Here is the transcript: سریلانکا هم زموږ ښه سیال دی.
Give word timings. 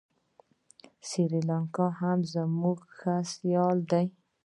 سریلانکا 1.09 1.85
هم 2.01 2.19
زموږ 2.33 2.79
ښه 2.95 3.15
سیال 3.33 3.77
دی. 3.91 4.05